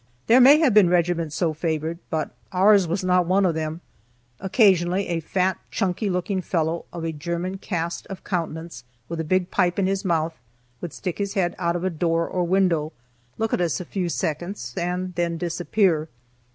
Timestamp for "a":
5.09-5.19, 7.03-7.11, 9.19-9.23, 11.83-11.91, 13.79-13.85